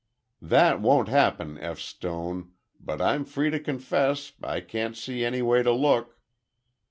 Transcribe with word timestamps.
"That 0.41 0.81
won't 0.81 1.09
happen, 1.09 1.59
F. 1.59 1.77
Stone, 1.77 2.53
but 2.79 2.99
I'm 2.99 3.23
free 3.23 3.51
to 3.51 3.59
confess, 3.59 4.33
I 4.41 4.59
can't 4.59 4.97
see 4.97 5.23
any 5.23 5.43
way 5.43 5.61
to 5.61 5.71
look." 5.71 6.17